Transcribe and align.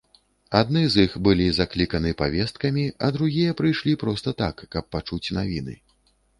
Адны 0.59 0.81
з 0.93 1.03
іх 1.07 1.11
былі 1.27 1.45
закліканы 1.59 2.15
павесткамі, 2.23 2.87
а 3.05 3.11
другія 3.19 3.55
прыйшлі 3.61 3.93
проста 4.07 4.29
так, 4.43 4.67
каб 4.77 4.93
пачуць 4.99 5.25
навіны. 5.41 5.81